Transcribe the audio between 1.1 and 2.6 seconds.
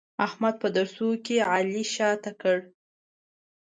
کې علي شاته کړ.